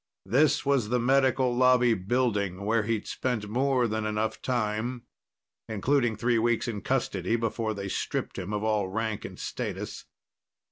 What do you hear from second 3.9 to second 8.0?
enough time, including three weeks in custody before they